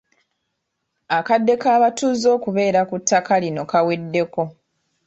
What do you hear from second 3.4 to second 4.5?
lino kaweddeko.